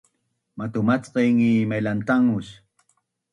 [0.57, 2.47] Matumacqeng is mailantangus